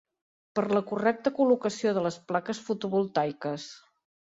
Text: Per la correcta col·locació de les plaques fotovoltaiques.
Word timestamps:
Per 0.59 0.63
la 0.75 0.81
correcta 0.93 1.35
col·locació 1.41 1.95
de 2.01 2.05
les 2.09 2.21
plaques 2.33 2.67
fotovoltaiques. 2.71 3.73